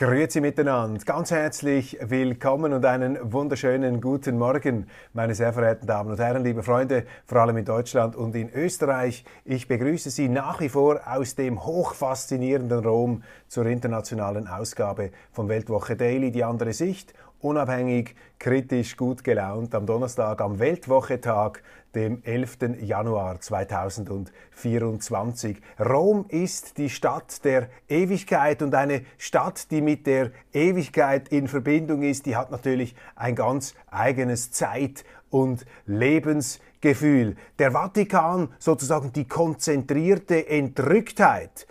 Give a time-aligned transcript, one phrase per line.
[0.00, 6.18] Grüezi miteinander, ganz herzlich willkommen und einen wunderschönen guten Morgen, meine sehr verehrten Damen und
[6.18, 9.26] Herren, liebe Freunde, vor allem in Deutschland und in Österreich.
[9.44, 15.96] Ich begrüße Sie nach wie vor aus dem hochfaszinierenden Rom zur internationalen Ausgabe von Weltwoche
[15.96, 21.62] Daily, die andere Sicht unabhängig, kritisch, gut gelaunt am Donnerstag, am Weltwochetag,
[21.94, 22.80] dem 11.
[22.82, 25.60] Januar 2024.
[25.78, 32.02] Rom ist die Stadt der Ewigkeit und eine Stadt, die mit der Ewigkeit in Verbindung
[32.02, 37.36] ist, die hat natürlich ein ganz eigenes Zeit- und Lebensgefühl.
[37.58, 41.66] Der Vatikan, sozusagen die konzentrierte Entrücktheit,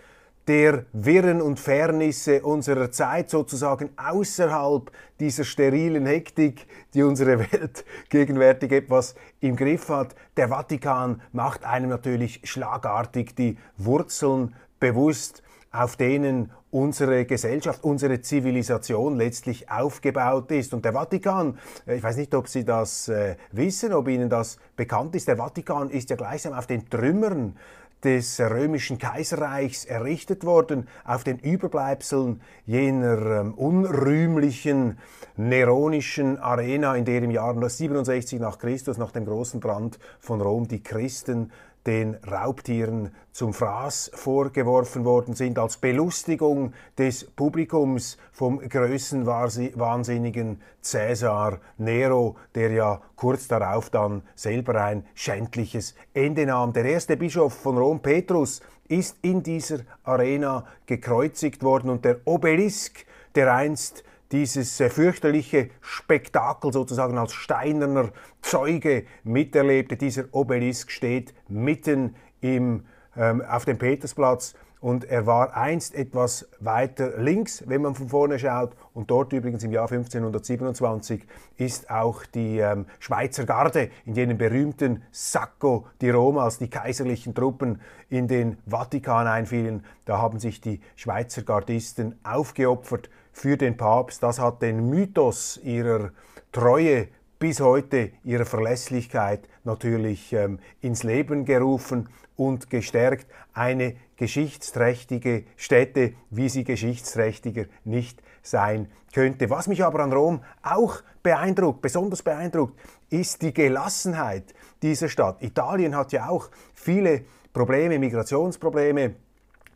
[0.48, 8.72] der Wirren und Fernisse unserer Zeit, sozusagen außerhalb dieser sterilen Hektik, die unsere Welt gegenwärtig
[8.72, 10.14] etwas im Griff hat.
[10.36, 19.16] Der Vatikan macht einem natürlich schlagartig die Wurzeln bewusst, auf denen unsere Gesellschaft, unsere Zivilisation
[19.16, 20.72] letztlich aufgebaut ist.
[20.72, 24.58] Und der Vatikan, äh, ich weiß nicht, ob Sie das äh, wissen, ob Ihnen das
[24.76, 27.56] bekannt ist, der Vatikan ist ja gleichsam auf den Trümmern
[28.04, 34.98] des römischen Kaiserreichs errichtet worden, auf den Überbleibseln jener ähm, unrühmlichen
[35.36, 40.68] neronischen Arena, in der im Jahr 67 nach Christus, nach dem großen Brand von Rom,
[40.68, 41.50] die Christen
[41.86, 52.36] den Raubtieren zum Fraß vorgeworfen worden sind, als Belustigung des Publikums vom größenwahnsinnigen Cäsar Nero,
[52.54, 56.72] der ja kurz darauf dann selber ein schändliches Ende nahm.
[56.72, 63.06] Der erste Bischof von Rom, Petrus, ist in dieser Arena gekreuzigt worden und der Obelisk,
[63.36, 64.02] der einst
[64.32, 68.10] dieses fürchterliche Spektakel sozusagen als steinerner
[68.42, 69.96] Zeuge miterlebte.
[69.96, 72.84] Dieser Obelisk steht mitten im,
[73.16, 78.38] ähm, auf dem Petersplatz und er war einst etwas weiter links, wenn man von vorne
[78.38, 78.74] schaut.
[78.94, 81.26] Und dort übrigens im Jahr 1527
[81.58, 87.34] ist auch die ähm, Schweizer Garde in jenem berühmten Sacco di Roma, als die kaiserlichen
[87.34, 89.84] Truppen in den Vatikan einfielen.
[90.06, 94.22] Da haben sich die Schweizer Gardisten aufgeopfert für den Papst.
[94.22, 96.10] Das hat den Mythos ihrer
[96.52, 97.08] Treue
[97.38, 103.26] bis heute, ihrer Verlässlichkeit natürlich ähm, ins Leben gerufen und gestärkt.
[103.54, 109.48] Eine geschichtsträchtige Stätte, wie sie geschichtsträchtiger nicht sein könnte.
[109.48, 115.42] Was mich aber an Rom auch beeindruckt, besonders beeindruckt, ist die Gelassenheit dieser Stadt.
[115.42, 119.14] Italien hat ja auch viele Probleme, Migrationsprobleme,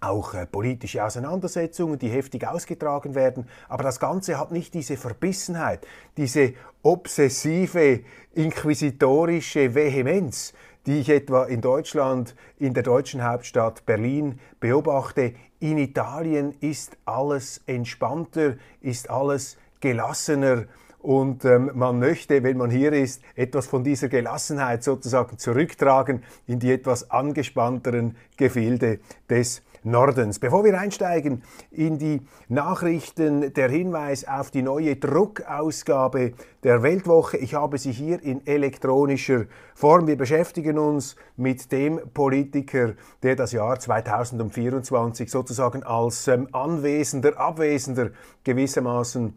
[0.04, 3.48] auch äh, politische Auseinandersetzungen, die heftig ausgetragen werden.
[3.68, 8.00] Aber das Ganze hat nicht diese Verbissenheit, diese obsessive,
[8.34, 10.52] inquisitorische Vehemenz,
[10.86, 15.34] die ich etwa in Deutschland, in der deutschen Hauptstadt Berlin beobachte.
[15.60, 20.64] In Italien ist alles entspannter, ist alles gelassener.
[21.00, 26.58] Und ähm, man möchte, wenn man hier ist, etwas von dieser Gelassenheit sozusagen zurücktragen in
[26.58, 30.38] die etwas angespannteren Gefilde des Nordens.
[30.38, 37.36] Bevor wir einsteigen in die Nachrichten, der Hinweis auf die neue Druckausgabe der Weltwoche.
[37.36, 40.06] Ich habe sie hier in elektronischer Form.
[40.06, 48.10] Wir beschäftigen uns mit dem Politiker, der das Jahr 2024 sozusagen als ähm, Anwesender, Abwesender
[48.44, 49.34] gewissermaßen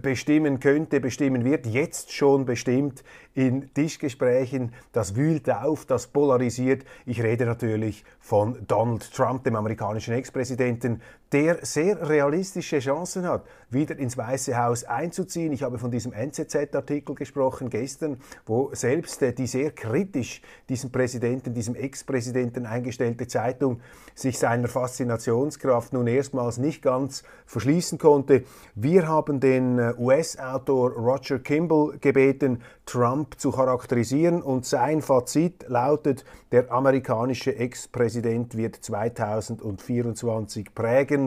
[0.00, 4.72] bestimmen könnte, bestimmen wird, jetzt schon bestimmt in Tischgesprächen.
[4.92, 6.84] Das wühlt auf, das polarisiert.
[7.04, 11.02] Ich rede natürlich von Donald Trump, dem amerikanischen Ex-Präsidenten,
[11.32, 15.52] der sehr realistische Chancen hat, wieder ins Weiße Haus einzuziehen.
[15.52, 21.52] Ich habe von diesem NZZ-Artikel gesprochen gestern, wo selbst äh, die sehr kritisch diesem Präsidenten,
[21.52, 23.80] diesem Ex-Präsidenten eingestellte Zeitung
[24.14, 28.44] sich seiner Faszinationskraft nun erstmals nicht ganz verschließen konnte.
[28.74, 36.24] Wir haben den äh, US-Autor Roger Kimball gebeten, Trump zu charakterisieren und sein Fazit lautet,
[36.52, 41.17] der amerikanische Ex-Präsident wird 2024 prägen.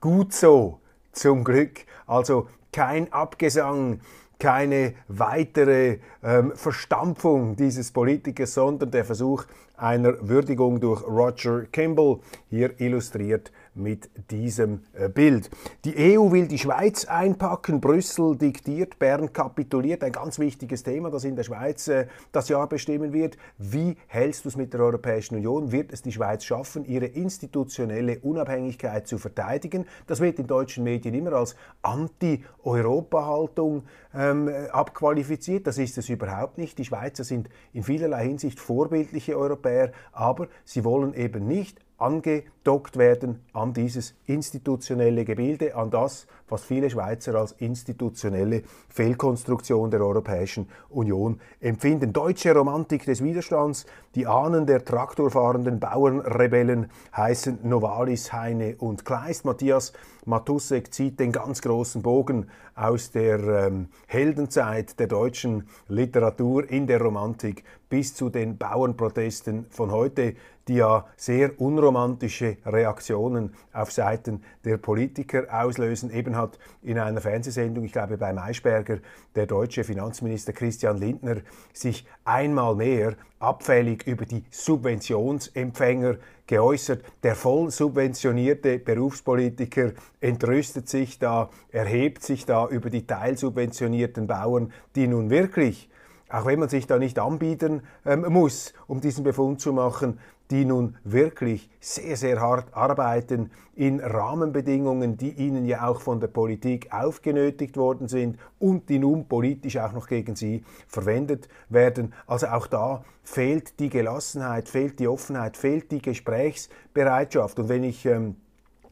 [0.00, 0.80] Gut so,
[1.12, 1.84] zum Glück.
[2.06, 4.00] Also kein Abgesang
[4.38, 9.44] keine weitere ähm, Verstampfung dieses Politikers, sondern der Versuch
[9.76, 15.50] einer Würdigung durch Roger Kimball, hier illustriert mit diesem äh, Bild.
[15.84, 20.04] Die EU will die Schweiz einpacken, Brüssel diktiert, Bern kapituliert.
[20.04, 23.36] Ein ganz wichtiges Thema, das in der Schweiz äh, das Jahr bestimmen wird.
[23.56, 25.72] Wie hältst du es mit der Europäischen Union?
[25.72, 29.86] Wird es die Schweiz schaffen, ihre institutionelle Unabhängigkeit zu verteidigen?
[30.06, 33.84] Das wird in deutschen Medien immer als Anti-Europa-Haltung
[34.14, 35.66] ähm, abqualifiziert.
[35.66, 36.78] Das ist es überhaupt nicht.
[36.78, 43.40] Die Schweizer sind in vielerlei Hinsicht vorbildliche Europäer, aber sie wollen eben nicht angedockt werden
[43.52, 51.40] an dieses institutionelle Gebilde, an das, was viele Schweizer als institutionelle Fehlkonstruktion der Europäischen Union
[51.60, 52.12] empfinden.
[52.12, 53.84] Deutsche Romantik des Widerstands,
[54.14, 59.44] die Ahnen der traktorfahrenden Bauernrebellen heißen Novalis, Heine und Kleist.
[59.44, 59.92] Matthias
[60.24, 67.00] Matussek zieht den ganz großen Bogen aus der ähm, Heldenzeit der deutschen Literatur in der
[67.00, 70.34] Romantik bis zu den Bauernprotesten von heute,
[70.68, 76.10] die ja sehr unromantische Reaktionen auf Seiten der Politiker auslösen.
[76.10, 78.98] Eben hat in einer Fernsehsendung, ich glaube bei Maischberger,
[79.34, 81.36] der deutsche Finanzminister Christian Lindner
[81.72, 86.16] sich einmal mehr abfällig über die Subventionsempfänger
[86.46, 87.02] geäußert.
[87.22, 95.06] Der voll subventionierte Berufspolitiker entrüstet sich da, erhebt sich da über die teilsubventionierten Bauern, die
[95.06, 95.88] nun wirklich
[96.30, 100.18] auch wenn man sich da nicht anbieten ähm, muss, um diesen Befund zu machen,
[100.50, 106.28] die nun wirklich sehr, sehr hart arbeiten in Rahmenbedingungen, die ihnen ja auch von der
[106.28, 112.12] Politik aufgenötigt worden sind und die nun politisch auch noch gegen sie verwendet werden.
[112.26, 117.58] Also auch da fehlt die Gelassenheit, fehlt die Offenheit, fehlt die Gesprächsbereitschaft.
[117.58, 118.36] Und wenn ich ähm,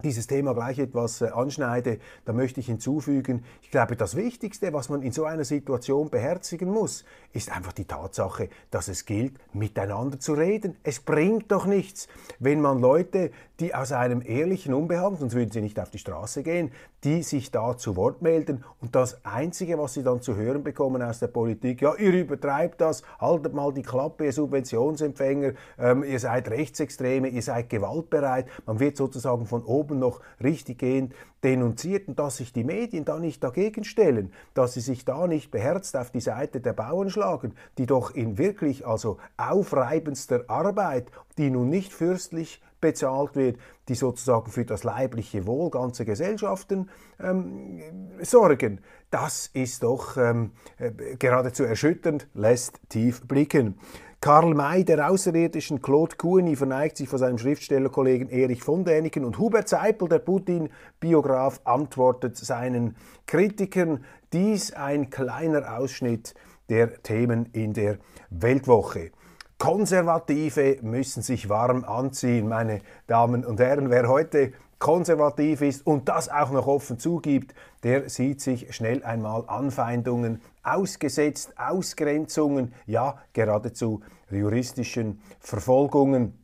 [0.02, 4.88] dieses Thema gleich etwas äh, anschneide, da möchte ich hinzufügen, ich glaube, das Wichtigste, was
[4.88, 10.18] man in so einer Situation beherzigen muss, ist einfach die Tatsache, dass es gilt, miteinander
[10.18, 10.76] zu reden.
[10.82, 12.08] Es bringt doch nichts,
[12.38, 16.42] wenn man Leute, die aus einem ehrlichen Unbehagen, sonst würden sie nicht auf die Straße
[16.42, 16.70] gehen,
[17.04, 21.02] die sich da zu Wort melden und das Einzige, was sie dann zu hören bekommen
[21.02, 26.18] aus der Politik, ja, ihr übertreibt das, haltet mal die Klappe, ihr Subventionsempfänger, ähm, ihr
[26.18, 32.38] seid Rechtsextreme, ihr seid gewaltbereit, man wird sozusagen von oben noch richtiggehend denunziert und dass
[32.38, 36.20] sich die Medien da nicht dagegen stellen, dass sie sich da nicht beherzt auf die
[36.20, 42.60] Seite der Bauern schlagen, die doch in wirklich also aufreibendster Arbeit, die nun nicht fürstlich
[42.80, 46.90] bezahlt wird, die sozusagen für das leibliche Wohl ganzer Gesellschaften
[47.20, 47.80] ähm,
[48.20, 48.80] sorgen.
[49.10, 53.78] Das ist doch ähm, äh, geradezu erschütternd, lässt tief blicken.
[54.20, 59.38] Karl May, der Außerirdischen, Claude Kuhni verneigt sich vor seinem Schriftstellerkollegen Erich von Däniken und
[59.38, 62.96] Hubert Seipel, der Putin-Biograf, antwortet seinen
[63.26, 64.04] Kritikern.
[64.32, 66.34] Dies ein kleiner Ausschnitt
[66.68, 67.98] der Themen in der
[68.30, 69.10] Weltwoche.
[69.58, 73.90] Konservative müssen sich warm anziehen, meine Damen und Herren.
[73.90, 79.44] Wer heute konservativ ist und das auch noch offen zugibt, der sieht sich schnell einmal
[79.46, 86.38] Anfeindungen ausgesetzt, Ausgrenzungen, ja geradezu juristischen Verfolgungen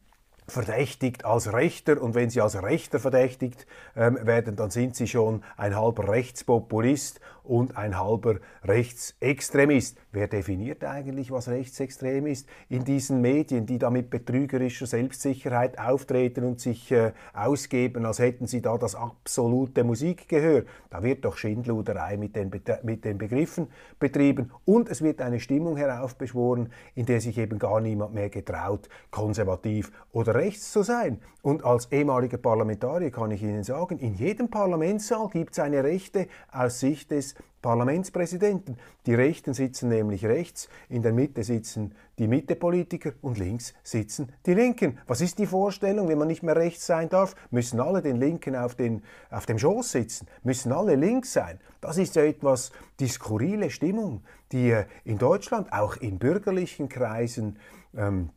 [0.48, 2.00] verdächtigt als Rechter.
[2.00, 7.20] Und wenn sie als Rechter verdächtigt ähm, werden, dann sind sie schon ein halber Rechtspopulist
[7.44, 9.98] und ein halber Rechtsextremist.
[10.12, 12.48] Wer definiert eigentlich, was rechtsextrem ist?
[12.68, 18.46] In diesen Medien, die da mit betrügerischer Selbstsicherheit auftreten und sich äh, ausgeben, als hätten
[18.46, 20.64] sie da das absolute Musikgehör.
[20.90, 22.50] Da wird doch Schindluderei mit den,
[22.82, 23.68] mit den Begriffen
[23.98, 28.88] betrieben und es wird eine Stimmung heraufbeschworen, in der sich eben gar niemand mehr getraut,
[29.10, 31.18] konservativ oder rechts zu sein.
[31.42, 36.28] Und als ehemaliger Parlamentarier kann ich Ihnen sagen, in jedem Parlamentssaal gibt es eine Rechte
[36.52, 37.31] aus Sicht des
[37.62, 38.76] Parlamentspräsidenten.
[39.06, 44.54] Die Rechten sitzen nämlich rechts, in der Mitte sitzen die Mittepolitiker und links sitzen die
[44.54, 44.98] Linken.
[45.06, 47.34] Was ist die Vorstellung, wenn man nicht mehr rechts sein darf?
[47.50, 50.26] Müssen alle den Linken auf, den, auf dem Schoß sitzen?
[50.42, 51.60] Müssen alle links sein?
[51.80, 57.58] Das ist ja etwas die skurrile Stimmung, die in Deutschland, auch in bürgerlichen Kreisen,
[57.96, 58.30] ähm,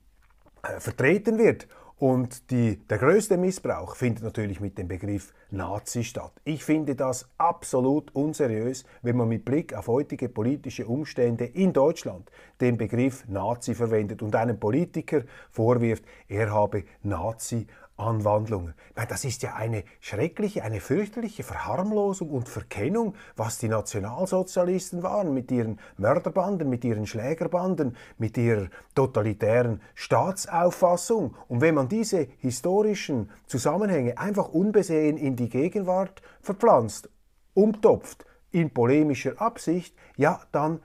[0.65, 1.67] äh, vertreten wird.
[1.97, 6.33] Und die, der größte Missbrauch findet natürlich mit dem Begriff Nazi statt.
[6.43, 12.29] Ich finde das absolut unseriös, wenn man mit Blick auf heutige politische Umstände in Deutschland
[12.59, 17.65] den Begriff Nazi verwendet und einem Politiker vorwirft, er habe Nazi
[17.97, 18.73] Anwandlungen.
[18.95, 25.33] Meine, das ist ja eine schreckliche, eine fürchterliche Verharmlosung und Verkennung, was die Nationalsozialisten waren
[25.33, 31.35] mit ihren Mörderbanden, mit ihren Schlägerbanden, mit ihrer totalitären Staatsauffassung.
[31.47, 37.09] Und wenn man diese historischen Zusammenhänge einfach unbesehen in die Gegenwart verpflanzt,
[37.53, 40.79] umtopft, in polemischer Absicht, ja, dann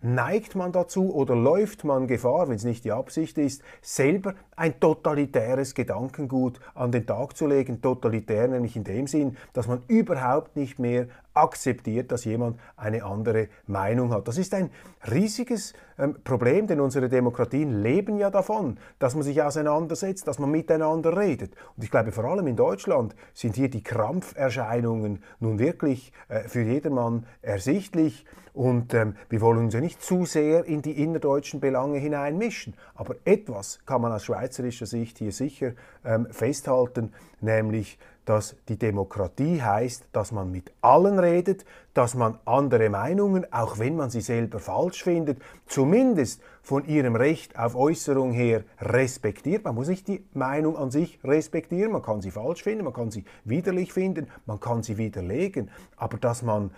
[0.00, 4.78] neigt man dazu oder läuft man Gefahr, wenn es nicht die Absicht ist, selber ein
[4.78, 7.80] totalitäres Gedankengut an den Tag zu legen.
[7.80, 11.08] Totalitär nämlich in dem Sinn, dass man überhaupt nicht mehr
[11.38, 14.28] akzeptiert, dass jemand eine andere Meinung hat.
[14.28, 14.70] Das ist ein
[15.10, 20.50] riesiges ähm, Problem, denn unsere Demokratien leben ja davon, dass man sich auseinandersetzt, dass man
[20.50, 21.54] miteinander redet.
[21.76, 26.62] Und ich glaube, vor allem in Deutschland sind hier die Krampferscheinungen nun wirklich äh, für
[26.62, 28.24] jedermann ersichtlich.
[28.52, 32.74] Und ähm, wir wollen uns ja nicht zu sehr in die innerdeutschen Belange hineinmischen.
[32.94, 35.72] Aber etwas kann man aus schweizerischer Sicht hier sicher
[36.04, 42.90] ähm, festhalten, nämlich dass die Demokratie heißt, dass man mit allen redet, dass man andere
[42.90, 48.64] Meinungen, auch wenn man sie selber falsch findet, zumindest von ihrem Recht auf Äußerung her
[48.80, 49.64] respektiert.
[49.64, 53.10] Man muss nicht die Meinung an sich respektieren, man kann sie falsch finden, man kann
[53.10, 56.70] sie widerlich finden, man kann sie widerlegen, aber dass man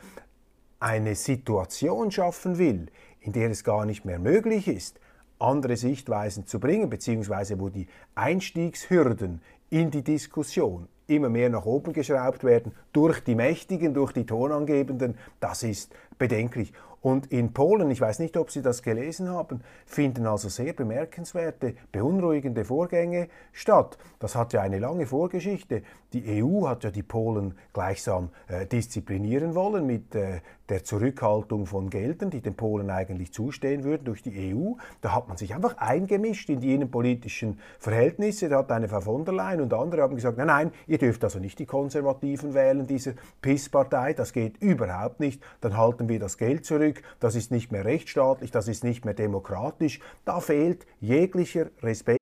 [0.78, 2.86] eine Situation schaffen will,
[3.18, 5.00] in der es gar nicht mehr möglich ist,
[5.40, 11.92] andere Sichtweisen zu bringen, beziehungsweise wo die Einstiegshürden in die Diskussion immer mehr nach oben
[11.92, 16.72] geschraubt werden durch die Mächtigen, durch die Tonangebenden, das ist bedenklich.
[17.02, 21.74] Und in Polen, ich weiß nicht, ob Sie das gelesen haben, finden also sehr bemerkenswerte,
[21.92, 23.96] beunruhigende Vorgänge statt.
[24.18, 25.82] Das hat ja eine lange Vorgeschichte.
[26.12, 31.90] Die EU hat ja die Polen gleichsam äh, disziplinieren wollen mit äh, der Zurückhaltung von
[31.90, 34.74] Geldern, die den Polen eigentlich zustehen würden durch die EU.
[35.00, 38.48] Da hat man sich einfach eingemischt in die innenpolitischen Verhältnisse.
[38.48, 41.24] Da hat eine Frau von der Leyen und andere haben gesagt, nein, nein, ihr dürft
[41.24, 45.42] also nicht die Konservativen wählen, diese PIS-Partei, das geht überhaupt nicht.
[45.60, 49.14] Dann halten wir das Geld zurück, das ist nicht mehr rechtsstaatlich, das ist nicht mehr
[49.14, 50.00] demokratisch.
[50.24, 52.18] Da fehlt jeglicher Respekt.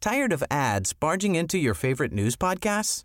[0.00, 3.02] Tired of ads barging into your favorite news podcasts?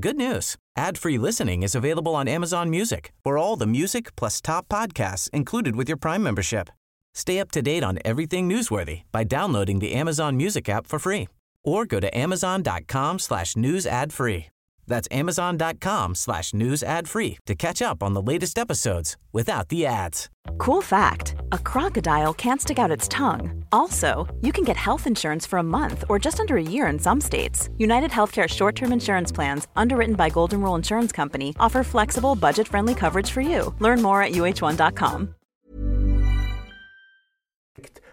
[0.00, 0.56] Good news.
[0.76, 5.76] Ad-free listening is available on Amazon Music for all the music plus top podcasts included
[5.76, 6.70] with your Prime membership.
[7.14, 11.28] Stay up to date on everything newsworthy by downloading the Amazon Music app for free
[11.64, 14.46] or go to amazon.com slash news ad free.
[14.88, 19.86] That's amazon.com slash news ad free to catch up on the latest episodes without the
[19.86, 20.28] ads.
[20.58, 23.64] Cool fact a crocodile can't stick out its tongue.
[23.70, 26.98] Also, you can get health insurance for a month or just under a year in
[26.98, 27.68] some states.
[27.78, 32.66] United Healthcare short term insurance plans, underwritten by Golden Rule Insurance Company, offer flexible, budget
[32.66, 33.74] friendly coverage for you.
[33.78, 35.34] Learn more at uh1.com.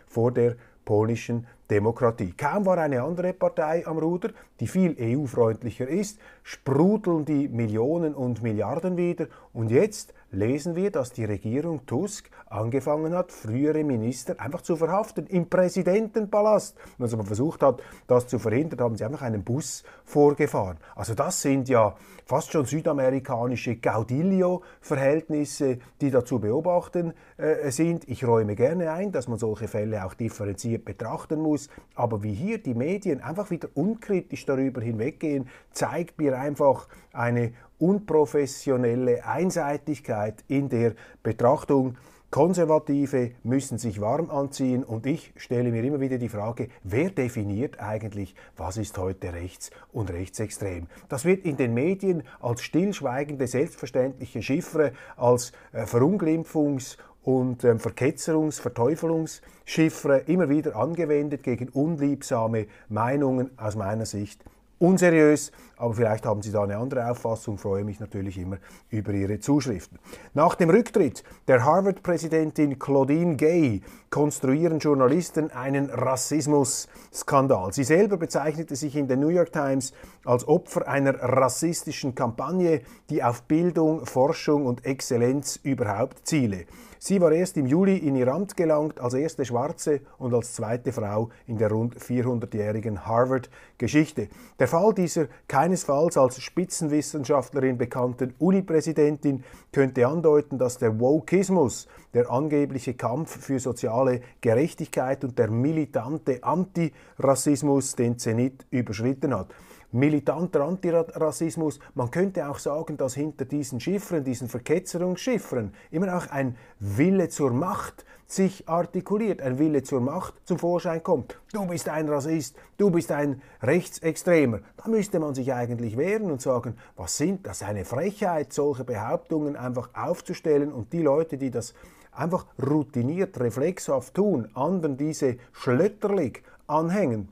[0.08, 0.56] Vor der
[0.86, 2.34] polnischen Demokratie.
[2.38, 8.44] Kaum war eine andere Partei am Ruder, die viel EU-freundlicher ist, sprudeln die Millionen und
[8.44, 14.62] Milliarden wieder und jetzt lesen wir, dass die Regierung Tusk angefangen hat, frühere Minister einfach
[14.62, 16.78] zu verhaften im Präsidentenpalast.
[16.98, 20.78] Und als man versucht hat, das zu verhindern, haben sie einfach einen Bus vorgefahren.
[20.96, 28.08] Also das sind ja fast schon südamerikanische Gaudilio-Verhältnisse, die da zu beobachten äh, sind.
[28.08, 31.70] Ich räume gerne ein, dass man solche Fälle auch differenziert betrachten muss.
[31.94, 39.26] Aber wie hier die Medien einfach wieder unkritisch darüber hinweggehen, zeigt mir einfach eine unprofessionelle
[39.26, 41.98] Einseitigkeit in der Betrachtung.
[42.32, 47.80] Konservative müssen sich warm anziehen und ich stelle mir immer wieder die Frage, wer definiert
[47.80, 50.88] eigentlich, was ist heute rechts und rechtsextrem?
[51.08, 58.60] Das wird in den Medien als stillschweigende, selbstverständliche Chiffre, als äh, Verunglimpfungs- und ähm, Verketzerungs-,
[58.60, 64.44] Verteufelungschiffre immer wieder angewendet gegen unliebsame Meinungen aus meiner Sicht
[64.80, 68.58] unseriös, aber vielleicht haben Sie da eine andere Auffassung, freue mich natürlich immer
[68.90, 70.00] über Ihre Zuschriften.
[70.34, 77.74] Nach dem Rücktritt der Harvard-Präsidentin Claudine Gay konstruieren Journalisten einen Rassismus-Skandal.
[77.74, 83.24] Sie selber bezeichnete sich in der New York Times als Opfer einer rassistischen Kampagne, die
[83.24, 86.66] auf Bildung, Forschung und Exzellenz überhaupt ziele.
[87.00, 90.92] Sie war erst im Juli in ihr Amt gelangt als erste Schwarze und als zweite
[90.92, 94.30] Frau in der rund 400-jährigen Harvard-Geschichte.
[94.60, 102.94] Der Fall dieser keinesfalls als Spitzenwissenschaftlerin bekannten Uni-Präsidentin könnte andeuten, dass der Wokismus, der angebliche
[102.94, 109.48] Kampf für soziale Gerechtigkeit und der militante Antirassismus den Zenit überschritten hat
[109.96, 111.80] militanter Antirassismus.
[111.94, 117.52] Man könnte auch sagen, dass hinter diesen Chiffren, diesen Verketzerungsschiffren, immer auch ein Wille zur
[117.52, 121.40] Macht sich artikuliert, ein Wille zur Macht zum Vorschein kommt.
[121.54, 124.60] Du bist ein Rassist, du bist ein Rechtsextremer.
[124.78, 127.62] Da müsste man sich eigentlich wehren und sagen, was sind das?
[127.62, 131.74] Eine Frechheit, solche Behauptungen einfach aufzustellen und die Leute, die das
[132.12, 137.30] einfach routiniert, reflexhaft tun, anderen diese schlötterlig anhängen,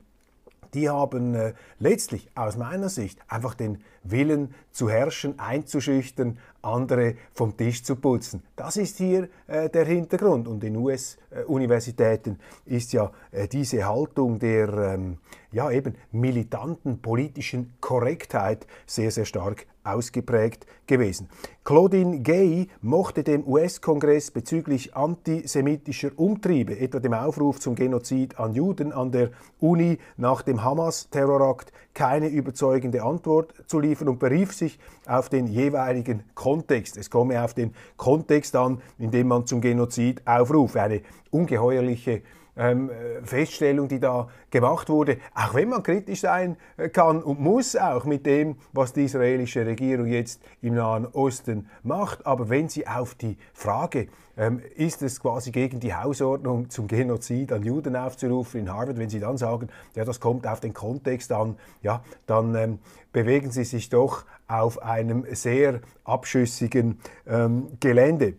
[0.74, 7.56] die haben äh, letztlich aus meiner Sicht einfach den Willen zu herrschen, einzuschüchtern, andere vom
[7.56, 8.42] Tisch zu putzen.
[8.56, 10.48] Das ist hier äh, der Hintergrund.
[10.48, 15.18] Und in US-Universitäten ist ja äh, diese Haltung der ähm,
[15.54, 21.28] ja, eben militanten politischen Korrektheit sehr, sehr stark ausgeprägt gewesen.
[21.62, 28.92] Claudine Gay mochte dem US-Kongress bezüglich antisemitischer Umtriebe, etwa dem Aufruf zum Genozid an Juden
[28.92, 29.30] an der
[29.60, 36.24] Uni nach dem Hamas-Terrorakt, keine überzeugende Antwort zu liefern und berief sich auf den jeweiligen
[36.34, 36.96] Kontext.
[36.96, 40.82] Es komme auf den Kontext an, in dem man zum Genozid aufrufe.
[40.82, 42.22] Eine ungeheuerliche
[42.56, 42.90] ähm,
[43.24, 48.04] Feststellung, die da gemacht wurde, auch wenn man kritisch sein äh, kann und muss auch
[48.04, 53.14] mit dem, was die israelische Regierung jetzt im Nahen Osten macht, aber wenn sie auf
[53.14, 58.72] die Frage, ähm, ist es quasi gegen die Hausordnung zum Genozid an Juden aufzurufen in
[58.72, 62.78] Harvard, wenn sie dann sagen, ja, das kommt auf den Kontext an, ja, dann ähm,
[63.12, 68.34] bewegen sie sich doch auf einem sehr abschüssigen ähm, Gelände.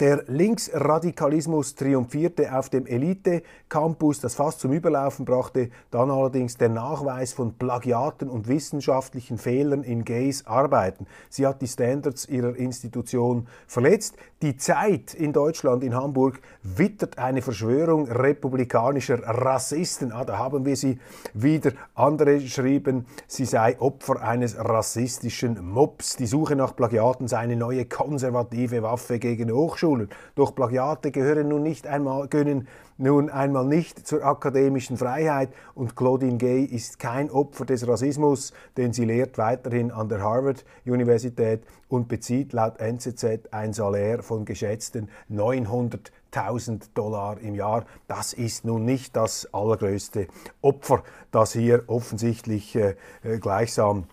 [0.00, 7.32] Der Linksradikalismus triumphierte auf dem Elite-Campus, das fast zum Überlaufen brachte, dann allerdings der Nachweis
[7.32, 11.08] von Plagiaten und wissenschaftlichen Fehlern in Gays Arbeiten.
[11.30, 14.14] Sie hat die Standards ihrer Institution verletzt.
[14.40, 20.12] Die Zeit in Deutschland, in Hamburg, wittert eine Verschwörung republikanischer Rassisten.
[20.12, 21.00] Ah, da haben wir sie
[21.34, 21.72] wieder.
[21.96, 26.14] Andere schrieben, sie sei Opfer eines rassistischen Mobs.
[26.14, 29.87] Die Suche nach Plagiaten sei eine neue konservative Waffe gegen Hochschulen.
[29.88, 30.08] Hochschulen.
[30.34, 36.36] Doch Plagiate gehören nun nicht einmal, gönnen nun einmal nicht zur akademischen Freiheit und Claudine
[36.36, 42.08] Gay ist kein Opfer des Rassismus, denn sie lehrt weiterhin an der Harvard Universität und
[42.08, 47.84] bezieht laut NZZ ein Salär von geschätzten 900.000 Dollar im Jahr.
[48.08, 50.26] Das ist nun nicht das allergrößte
[50.60, 54.04] Opfer, das hier offensichtlich äh, äh gleichsam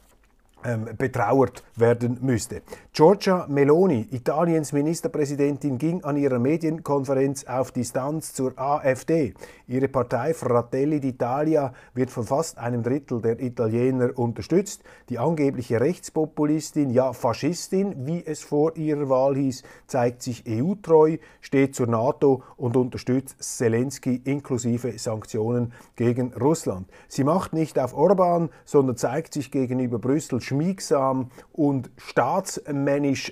[0.64, 2.62] ähm, betrauert werden müsste.
[2.96, 9.34] Giorgia Meloni, Italiens Ministerpräsidentin, ging an ihrer Medienkonferenz auf Distanz zur AfD.
[9.68, 14.82] Ihre Partei Fratelli d'Italia wird von fast einem Drittel der Italiener unterstützt.
[15.10, 21.76] Die angebliche Rechtspopulistin, ja Faschistin, wie es vor ihrer Wahl hieß, zeigt sich EU-treu, steht
[21.76, 26.88] zur NATO und unterstützt Zelensky inklusive Sanktionen gegen Russland.
[27.10, 32.85] Sie macht nicht auf Orban, sondern zeigt sich gegenüber Brüssel schmiegsam und staatsmännisch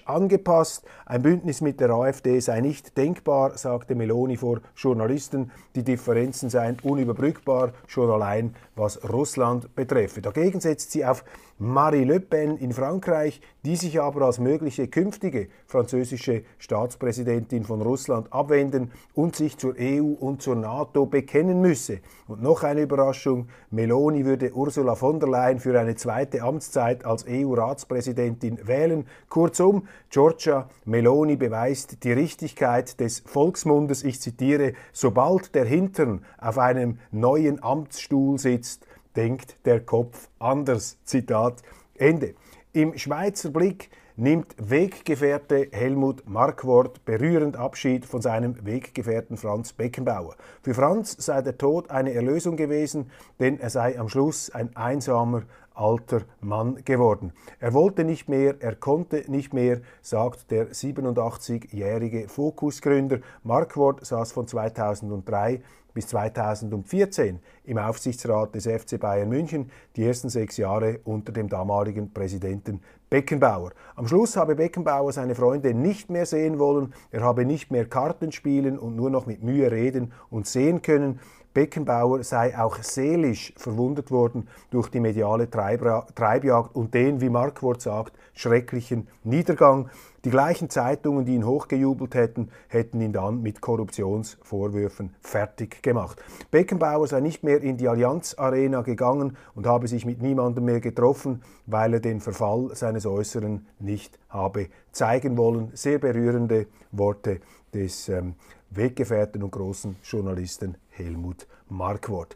[0.05, 0.85] angepasst.
[1.05, 5.51] Ein Bündnis mit der AfD sei nicht denkbar, sagte Meloni vor Journalisten.
[5.75, 10.21] Die Differenzen seien unüberbrückbar, schon allein was Russland betreffe.
[10.21, 11.23] Dagegen setzt sie auf
[11.59, 18.33] Marie Le Pen in Frankreich, die sich aber als mögliche künftige französische Staatspräsidentin von Russland
[18.33, 21.99] abwenden und sich zur EU und zur NATO bekennen müsse.
[22.27, 27.25] Und noch eine Überraschung, Meloni würde Ursula von der Leyen für eine zweite Amtszeit als
[27.29, 29.05] EU-Ratspräsidentin wählen.
[29.29, 34.03] Kurzum, Giorgia Meloni beweist die Richtigkeit des Volksmundes.
[34.03, 40.97] Ich zitiere, sobald der Hintern auf einem neuen Amtsstuhl sitzt, denkt der Kopf anders.
[41.03, 41.61] Zitat
[41.95, 42.35] Ende.
[42.71, 50.35] Im Schweizer Blick nimmt Weggefährte Helmut Markwort berührend Abschied von seinem Weggefährten Franz Beckenbauer.
[50.61, 55.43] Für Franz sei der Tod eine Erlösung gewesen, denn er sei am Schluss ein einsamer
[55.73, 57.33] alter Mann geworden.
[57.59, 63.19] Er wollte nicht mehr, er konnte nicht mehr, sagt der 87-jährige Fokusgründer.
[63.43, 65.61] Markwort saß von 2003
[65.93, 72.13] bis 2014 im Aufsichtsrat des FC Bayern München, die ersten sechs Jahre unter dem damaligen
[72.13, 73.73] Präsidenten Beckenbauer.
[73.95, 78.31] Am Schluss habe Beckenbauer seine Freunde nicht mehr sehen wollen, er habe nicht mehr Karten
[78.31, 81.19] spielen und nur noch mit Mühe reden und sehen können.
[81.53, 88.13] Beckenbauer sei auch seelisch verwundet worden durch die mediale Treibjagd und den, wie Markwort sagt,
[88.33, 89.89] schrecklichen Niedergang.
[90.25, 96.23] Die gleichen Zeitungen, die ihn hochgejubelt hätten, hätten ihn dann mit Korruptionsvorwürfen fertig gemacht.
[96.49, 100.79] Beckenbauer sei nicht mehr in die Allianz Arena gegangen und habe sich mit niemandem mehr
[100.79, 105.71] getroffen, weil er den Verfall seines Äußeren nicht habe zeigen wollen.
[105.73, 107.41] Sehr berührende Worte
[107.73, 108.35] des ähm,
[108.71, 112.35] Weggefährten und großen Journalisten Helmut Markwort.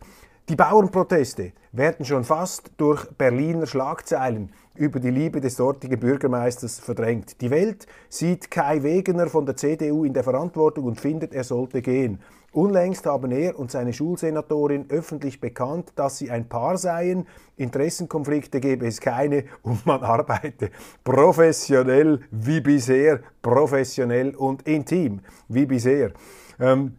[0.50, 7.42] Die Bauernproteste werden schon fast durch Berliner Schlagzeilen über die Liebe des dortigen Bürgermeisters verdrängt.
[7.42, 11.82] Die Welt sieht Kai Wegener von der CDU in der Verantwortung und findet, er sollte
[11.82, 12.22] gehen.
[12.54, 17.28] Unlängst haben er und seine Schulsenatorin öffentlich bekannt, dass sie ein Paar seien.
[17.58, 20.72] Interessenkonflikte gebe es keine und man arbeite
[21.04, 26.14] professionell wie bisher, professionell und intim wie bisher.
[26.58, 26.96] Ähm,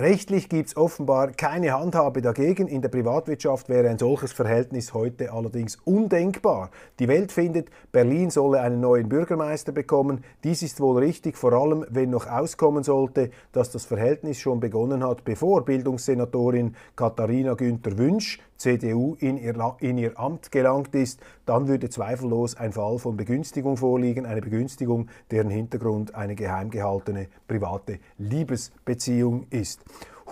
[0.00, 2.68] Rechtlich gibt es offenbar keine Handhabe dagegen.
[2.68, 6.70] In der Privatwirtschaft wäre ein solches Verhältnis heute allerdings undenkbar.
[6.98, 10.24] Die Welt findet, Berlin solle einen neuen Bürgermeister bekommen.
[10.42, 15.04] Dies ist wohl richtig, vor allem wenn noch auskommen sollte, dass das Verhältnis schon begonnen
[15.04, 21.66] hat, bevor Bildungssenatorin Katharina Günther Wünsch CDU in ihr, in ihr Amt gelangt ist, dann
[21.66, 28.00] würde zweifellos ein Fall von Begünstigung vorliegen, eine Begünstigung, deren Hintergrund eine geheim gehaltene private
[28.18, 29.80] Liebesbeziehung ist.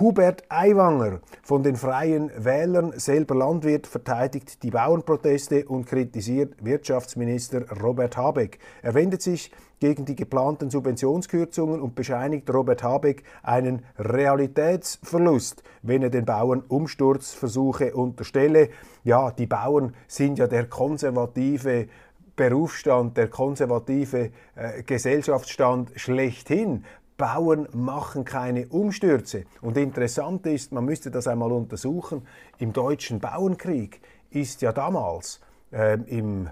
[0.01, 8.17] Hubert Aiwanger von den Freien Wählern, selber Landwirt, verteidigt die Bauernproteste und kritisiert Wirtschaftsminister Robert
[8.17, 8.61] Habeck.
[8.81, 16.11] Er wendet sich gegen die geplanten Subventionskürzungen und bescheinigt Robert Habeck einen Realitätsverlust, wenn er
[16.11, 18.69] den Bauern Umsturzversuche unterstelle.
[19.03, 21.89] Ja, die Bauern sind ja der konservative
[22.37, 26.85] Berufsstand, der konservative äh, Gesellschaftsstand schlechthin.
[27.19, 29.45] Bauern machen keine Umstürze.
[29.61, 32.27] Und interessant ist, man müsste das einmal untersuchen,
[32.59, 34.01] im deutschen Bauernkrieg
[34.31, 35.41] ist ja damals
[35.73, 36.49] äh, im,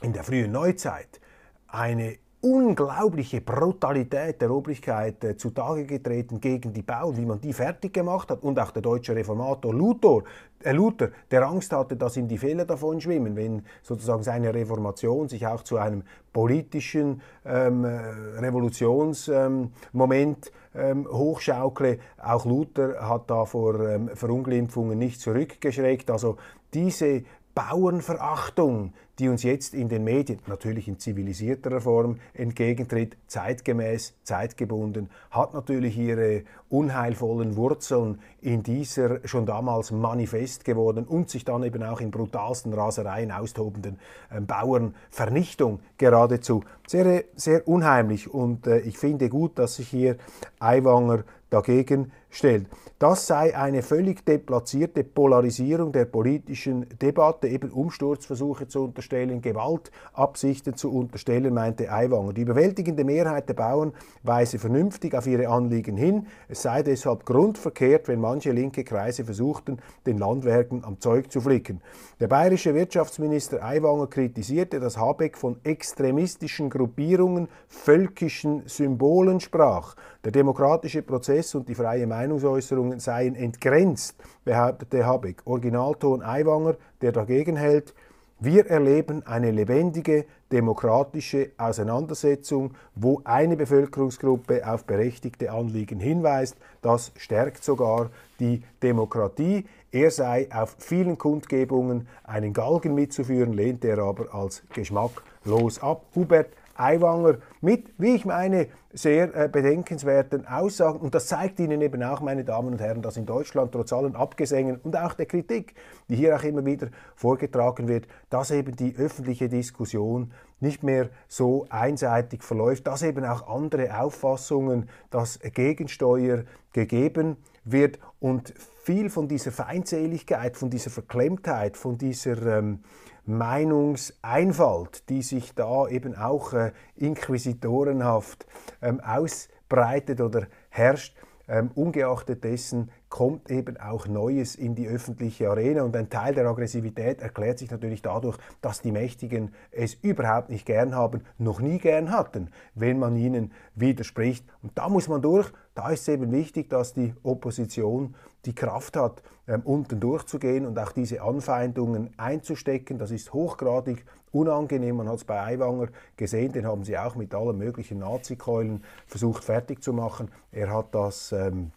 [0.00, 1.20] in der frühen Neuzeit
[1.66, 7.94] eine unglaubliche Brutalität der Obrigkeit äh, zutage getreten gegen die Bauern, wie man die fertig
[7.94, 8.42] gemacht hat.
[8.42, 10.22] Und auch der deutsche Reformator Luther,
[10.64, 15.28] äh Luther, der Angst hatte, dass ihm die Fehler davon schwimmen, wenn sozusagen seine Reformation
[15.28, 16.02] sich auch zu einem
[16.32, 18.00] politischen ähm, äh,
[18.40, 22.00] Revolutionsmoment ähm, hochschaukle.
[22.20, 26.10] Auch Luther hat da vor ähm, Verunglimpfungen nicht zurückgeschreckt.
[26.10, 26.38] Also
[26.74, 27.22] diese
[27.54, 35.54] Bauernverachtung, die uns jetzt in den Medien, natürlich in zivilisierterer Form, entgegentritt, zeitgemäß, zeitgebunden, hat
[35.54, 42.00] natürlich ihre unheilvollen Wurzeln in dieser schon damals manifest geworden und sich dann eben auch
[42.00, 46.64] in brutalsten Rasereien austobenden äh, Bauernvernichtung geradezu.
[46.88, 50.16] Sehr, sehr unheimlich und äh, ich finde gut, dass sich hier
[50.58, 52.66] Aiwanger dagegen stellt.
[52.98, 60.92] Das sei eine völlig deplatzierte Polarisierung der politischen Debatte, eben Umsturzversuche zu unterstellen, Gewaltabsichten zu
[60.92, 62.32] unterstellen, meinte Aiwanger.
[62.32, 63.92] Die überwältigende Mehrheit der Bauern
[64.22, 66.26] weise vernünftig auf ihre Anliegen hin.
[66.48, 71.80] Es sei deshalb grundverkehrt, wenn manche linke Kreise versuchten, den Landwerken am Zeug zu flicken.
[72.20, 79.96] Der bayerische Wirtschaftsminister Aiwanger kritisierte, dass Habeck von extremistischen Gruppierungen, völkischen Symbolen sprach.
[80.24, 85.42] Der demokratische Prozess und die freie Meinungsäußerung seien entgrenzt, behauptete Habeck.
[85.44, 87.94] Originalton Aiwanger, der dagegen hält,
[88.38, 96.56] wir erleben eine lebendige demokratische Auseinandersetzung, wo eine Bevölkerungsgruppe auf berechtigte Anliegen hinweist.
[96.80, 99.66] Das stärkt sogar die Demokratie.
[99.92, 106.06] Er sei auf vielen Kundgebungen einen Galgen mitzuführen, lehnte er aber als geschmacklos ab.
[106.14, 106.50] Hubert
[106.82, 110.98] Aiwanger mit, wie ich meine, sehr äh, bedenkenswerten Aussagen.
[111.00, 114.16] Und das zeigt Ihnen eben auch, meine Damen und Herren, dass in Deutschland trotz allen
[114.16, 115.74] Abgesängen und auch der Kritik,
[116.08, 121.66] die hier auch immer wieder vorgetragen wird, dass eben die öffentliche Diskussion nicht mehr so
[121.70, 129.52] einseitig verläuft, dass eben auch andere Auffassungen, dass Gegensteuer gegeben wird und viel von dieser
[129.52, 132.80] Feindseligkeit, von dieser Verklemmtheit, von dieser ähm,
[133.24, 138.46] Meinungseinfalt, die sich da eben auch äh, inquisitorenhaft
[138.80, 141.16] ähm, ausbreitet oder herrscht,
[141.48, 146.46] ähm, ungeachtet dessen kommt eben auch Neues in die öffentliche Arena und ein Teil der
[146.46, 151.78] Aggressivität erklärt sich natürlich dadurch, dass die Mächtigen es überhaupt nicht gern haben, noch nie
[151.78, 154.46] gern hatten, wenn man ihnen widerspricht.
[154.62, 158.96] Und da muss man durch, da ist es eben wichtig, dass die Opposition die Kraft
[158.96, 162.98] hat, ähm, unten durchzugehen und auch diese Anfeindungen einzustecken.
[162.98, 164.96] Das ist hochgradig unangenehm.
[164.96, 169.44] Man hat es bei Aiwanger gesehen, den haben sie auch mit allen möglichen Nazikeulen versucht
[169.44, 170.30] fertig zu machen.
[170.50, 171.72] Er hat das ähm,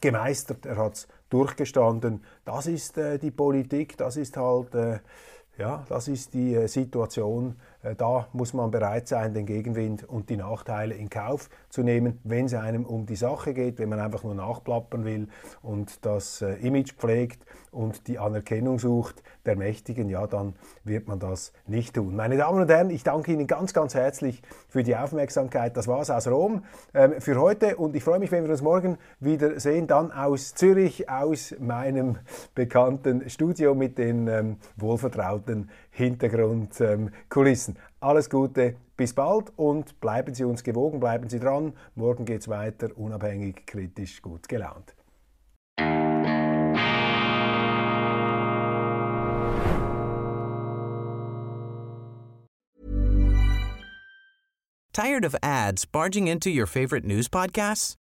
[0.00, 2.22] gemeistert, er hat es durchgestanden.
[2.44, 4.98] Das ist äh, die Politik, das ist halt, äh,
[5.56, 7.56] ja, das ist die äh, Situation,
[7.96, 12.46] da muss man bereit sein, den Gegenwind und die Nachteile in Kauf zu nehmen, wenn
[12.46, 15.28] es einem um die Sache geht, wenn man einfach nur nachplappern will
[15.62, 21.18] und das äh, Image pflegt und die Anerkennung sucht der Mächtigen, ja, dann wird man
[21.18, 22.16] das nicht tun.
[22.16, 25.76] Meine Damen und Herren, ich danke Ihnen ganz, ganz herzlich für die Aufmerksamkeit.
[25.76, 28.62] Das war es aus Rom ähm, für heute und ich freue mich, wenn wir uns
[28.62, 32.16] morgen wieder sehen, dann aus Zürich, aus meinem
[32.54, 37.73] bekannten Studio mit den ähm, wohlvertrauten Hintergrundkulissen.
[38.04, 41.72] Alles Gute, bis bald und bleiben Sie uns gewogen, bleiben Sie dran.
[41.94, 44.94] Morgen geht es weiter, unabhängig, kritisch, gut gelaunt.
[54.92, 57.94] Tired of ads barging into your favorite news podcasts?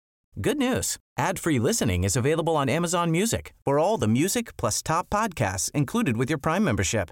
[0.41, 0.97] Good news.
[1.19, 6.17] Ad-free listening is available on Amazon Music for all the music plus top podcasts included
[6.17, 7.11] with your Prime membership.